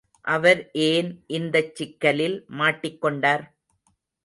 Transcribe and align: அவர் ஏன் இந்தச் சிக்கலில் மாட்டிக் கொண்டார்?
அவர் 0.25 0.61
ஏன் 0.83 1.09
இந்தச் 1.27 1.75
சிக்கலில் 1.75 2.45
மாட்டிக் 2.53 3.01
கொண்டார்? 3.01 3.45